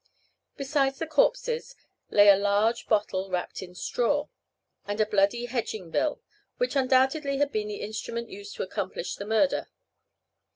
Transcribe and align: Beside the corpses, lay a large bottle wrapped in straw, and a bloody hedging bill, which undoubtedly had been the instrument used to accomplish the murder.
Beside 0.57 0.95
the 0.95 1.05
corpses, 1.05 1.75
lay 2.09 2.27
a 2.29 2.35
large 2.35 2.87
bottle 2.87 3.29
wrapped 3.29 3.61
in 3.61 3.75
straw, 3.75 4.29
and 4.87 4.99
a 4.99 5.05
bloody 5.05 5.45
hedging 5.45 5.91
bill, 5.91 6.23
which 6.57 6.75
undoubtedly 6.75 7.37
had 7.37 7.51
been 7.51 7.67
the 7.67 7.81
instrument 7.81 8.27
used 8.27 8.55
to 8.55 8.63
accomplish 8.63 9.13
the 9.13 9.27
murder. 9.27 9.67